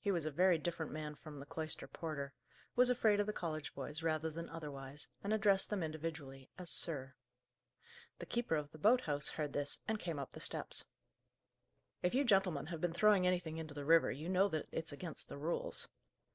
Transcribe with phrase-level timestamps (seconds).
[0.00, 2.32] He was a very different man from the cloister porter;
[2.74, 7.12] was afraid of the college boys, rather than otherwise, and addressed them individually as "sir."
[8.18, 10.86] The keeper of the boat house heard this, and came up the steps.
[12.02, 15.28] "If you gentlemen have been throwing anything into the river you know that it's against
[15.28, 15.86] the rules."